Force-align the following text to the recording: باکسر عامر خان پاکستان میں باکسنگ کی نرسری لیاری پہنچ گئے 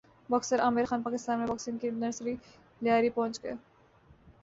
باکسر 0.29 0.59
عامر 0.59 0.85
خان 0.85 1.01
پاکستان 1.01 1.39
میں 1.39 1.47
باکسنگ 1.47 1.77
کی 1.77 1.89
نرسری 1.91 2.35
لیاری 2.81 3.09
پہنچ 3.09 3.43
گئے 3.43 3.53